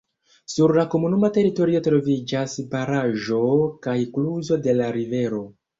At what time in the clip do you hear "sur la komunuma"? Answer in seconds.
0.53-1.29